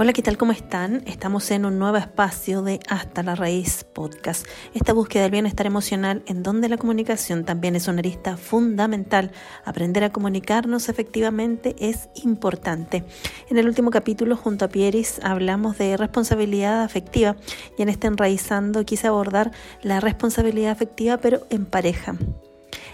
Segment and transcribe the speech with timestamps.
[0.00, 0.36] Hola, ¿qué tal?
[0.36, 1.02] ¿Cómo están?
[1.06, 4.46] Estamos en un nuevo espacio de Hasta la Raíz Podcast.
[4.72, 9.32] Esta búsqueda del bienestar emocional en donde la comunicación también es una arista fundamental.
[9.64, 13.02] Aprender a comunicarnos efectivamente es importante.
[13.50, 17.34] En el último capítulo junto a Pieris hablamos de responsabilidad afectiva
[17.76, 19.50] y en este enraizando quise abordar
[19.82, 22.14] la responsabilidad afectiva pero en pareja.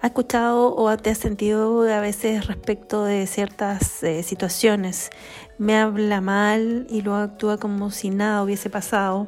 [0.00, 5.10] ¿Has escuchado o te has sentido a veces respecto de ciertas eh, situaciones?
[5.58, 9.26] Me habla mal y luego actúa como si nada hubiese pasado.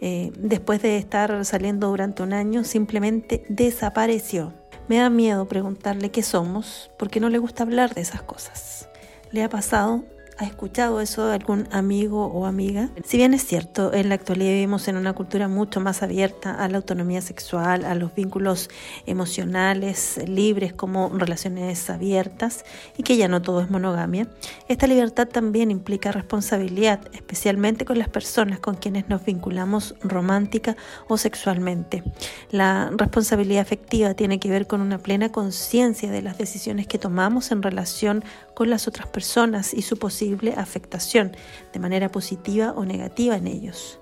[0.00, 4.54] Eh, después de estar saliendo durante un año, simplemente desapareció.
[4.88, 8.88] Me da miedo preguntarle qué somos porque no le gusta hablar de esas cosas.
[9.30, 10.04] ¿Le ha pasado?
[10.40, 12.90] ¿Ha escuchado eso de algún amigo o amiga?
[13.04, 16.68] Si bien es cierto, en la actualidad vivimos en una cultura mucho más abierta a
[16.68, 18.70] la autonomía sexual, a los vínculos
[19.04, 22.64] emocionales libres como relaciones abiertas
[22.96, 24.28] y que ya no todo es monogamia,
[24.68, 30.76] esta libertad también implica responsabilidad, especialmente con las personas con quienes nos vinculamos romántica
[31.08, 32.04] o sexualmente.
[32.52, 37.50] La responsabilidad afectiva tiene que ver con una plena conciencia de las decisiones que tomamos
[37.50, 38.22] en relación
[38.54, 41.36] con las otras personas y su posibilidad afectación,
[41.72, 44.00] de manera positiva o negativa en ellos.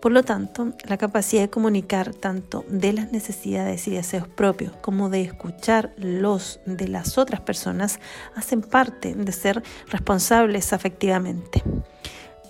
[0.00, 5.10] Por lo tanto, la capacidad de comunicar tanto de las necesidades y deseos propios como
[5.10, 8.00] de escuchar los de las otras personas
[8.34, 11.62] hacen parte de ser responsables afectivamente.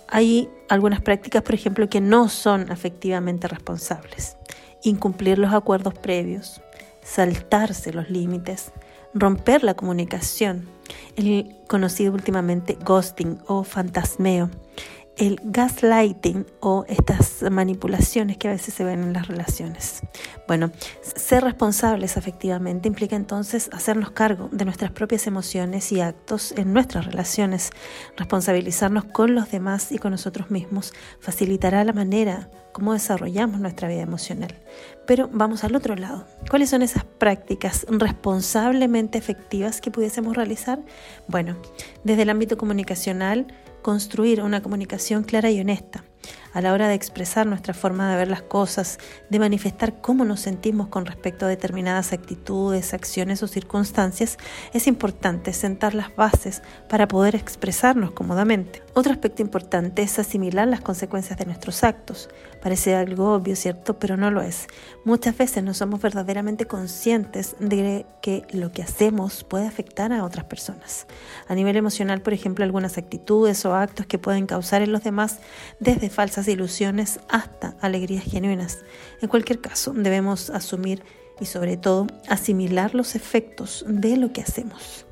[0.07, 4.37] Hay algunas prácticas, por ejemplo, que no son afectivamente responsables.
[4.83, 6.61] Incumplir los acuerdos previos,
[7.03, 8.71] saltarse los límites,
[9.13, 10.69] romper la comunicación,
[11.15, 14.49] el conocido últimamente ghosting o fantasmeo,
[15.17, 20.01] el gaslighting o estas manipulaciones que a veces se ven en las relaciones.
[20.47, 26.73] Bueno, ser responsables afectivamente implica entonces hacernos cargo de nuestras propias emociones y actos en
[26.73, 27.71] nuestras relaciones.
[28.17, 34.01] Responsabilizarnos con los demás y con nosotros mismos facilitará la manera como desarrollamos nuestra vida
[34.01, 34.55] emocional.
[35.05, 36.25] Pero vamos al otro lado.
[36.49, 40.79] ¿Cuáles son esas prácticas responsablemente efectivas que pudiésemos realizar?
[41.27, 41.57] Bueno,
[42.03, 43.47] desde el ámbito comunicacional,
[43.81, 46.05] construir una comunicación clara y honesta
[46.53, 50.41] a la hora de expresar nuestra forma de ver las cosas, de manifestar cómo nos
[50.41, 54.37] sentimos con respecto a determinadas actitudes, acciones o circunstancias,
[54.73, 58.83] es importante sentar las bases para poder expresarnos cómodamente.
[58.93, 62.29] Otro aspecto importante es asimilar las consecuencias de nuestros actos.
[62.61, 63.97] Parece algo obvio, ¿cierto?
[63.97, 64.67] Pero no lo es.
[65.05, 70.45] Muchas veces no somos verdaderamente conscientes de que lo que hacemos puede afectar a otras
[70.45, 71.07] personas.
[71.47, 75.39] A nivel emocional, por ejemplo, algunas actitudes o actos que pueden causar en los demás
[75.79, 78.79] desde falsas ilusiones hasta alegrías genuinas.
[79.21, 81.03] En cualquier caso, debemos asumir
[81.39, 85.05] y sobre todo asimilar los efectos de lo que hacemos.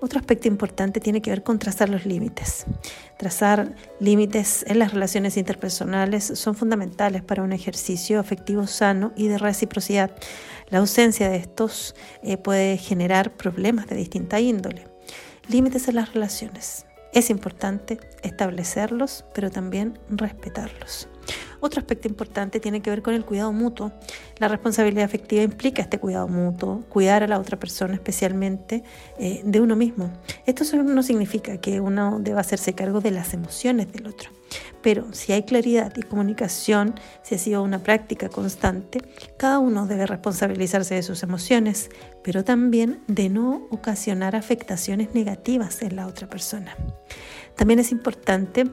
[0.00, 2.66] Otro aspecto importante tiene que ver con trazar los límites.
[3.18, 9.38] Trazar límites en las relaciones interpersonales son fundamentales para un ejercicio afectivo sano y de
[9.38, 10.10] reciprocidad.
[10.68, 14.86] La ausencia de estos eh, puede generar problemas de distinta índole.
[15.48, 16.85] Límites en las relaciones.
[17.16, 21.08] Es importante establecerlos, pero también respetarlos.
[21.60, 23.92] Otro aspecto importante tiene que ver con el cuidado mutuo.
[24.38, 28.82] La responsabilidad afectiva implica este cuidado mutuo, cuidar a la otra persona, especialmente
[29.18, 30.10] eh, de uno mismo.
[30.46, 34.30] Esto no significa que uno deba hacerse cargo de las emociones del otro,
[34.82, 39.00] pero si hay claridad y comunicación, si ha sido una práctica constante,
[39.36, 41.90] cada uno debe responsabilizarse de sus emociones,
[42.22, 46.76] pero también de no ocasionar afectaciones negativas en la otra persona.
[47.56, 48.66] También es importante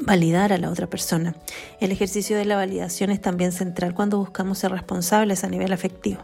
[0.00, 1.34] validar a la otra persona.
[1.80, 6.22] El ejercicio de la validación es también central cuando buscamos ser responsables a nivel afectivo.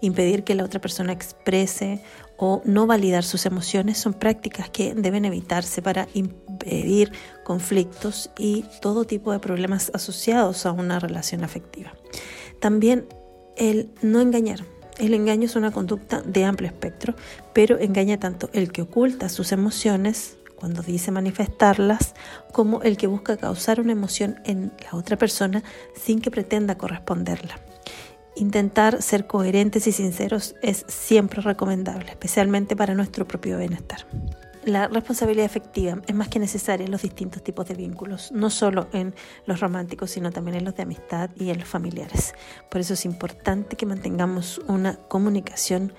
[0.00, 2.00] Impedir que la otra persona exprese
[2.36, 7.12] o no validar sus emociones son prácticas que deben evitarse para impedir
[7.44, 11.92] conflictos y todo tipo de problemas asociados a una relación afectiva.
[12.60, 13.06] También
[13.56, 14.64] el no engañar.
[14.98, 17.14] El engaño es una conducta de amplio espectro,
[17.52, 22.14] pero engaña tanto el que oculta sus emociones cuando dice manifestarlas,
[22.52, 25.64] como el que busca causar una emoción en la otra persona
[26.00, 27.58] sin que pretenda corresponderla.
[28.36, 34.06] Intentar ser coherentes y sinceros es siempre recomendable, especialmente para nuestro propio bienestar.
[34.64, 38.86] La responsabilidad efectiva es más que necesaria en los distintos tipos de vínculos, no solo
[38.92, 39.16] en
[39.46, 42.34] los románticos, sino también en los de amistad y en los familiares.
[42.70, 45.92] Por eso es importante que mantengamos una comunicación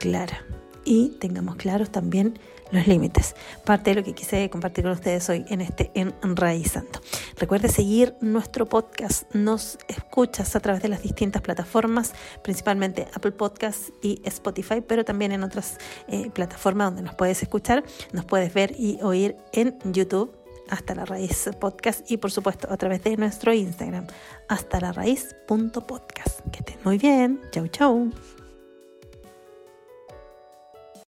[0.00, 0.44] clara
[0.84, 3.34] y tengamos claros también los límites.
[3.64, 7.00] Parte de lo que quise compartir con ustedes hoy en este Enraizando.
[7.36, 9.32] Recuerde seguir nuestro podcast.
[9.34, 12.12] Nos escuchas a través de las distintas plataformas,
[12.42, 15.78] principalmente Apple Podcasts y Spotify, pero también en otras
[16.08, 17.84] eh, plataformas donde nos puedes escuchar.
[18.12, 20.36] Nos puedes ver y oír en YouTube
[20.68, 24.06] Hasta la Raíz Podcast y por supuesto a través de nuestro Instagram,
[24.48, 26.40] hasta la raíz.podcast.
[26.50, 27.40] Que estén muy bien.
[27.52, 28.10] Chau, chau.